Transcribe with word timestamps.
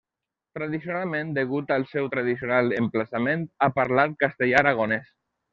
Tradicionalment 0.57 1.33
degut 1.35 1.75
al 1.75 1.85
seu 1.91 2.09
tradicional 2.15 2.73
emplaçament 2.81 3.47
ha 3.67 3.71
parlat 3.79 4.21
castellà-aragonès. 4.25 5.09